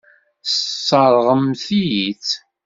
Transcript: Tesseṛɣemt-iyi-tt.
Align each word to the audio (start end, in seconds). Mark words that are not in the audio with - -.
Tesseṛɣemt-iyi-tt. 0.45 2.31